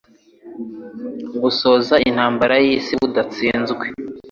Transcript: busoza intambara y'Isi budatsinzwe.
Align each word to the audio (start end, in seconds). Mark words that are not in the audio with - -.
busoza 1.41 1.95
intambara 2.09 2.55
y'Isi 2.65 2.93
budatsinzwe. 3.01 3.85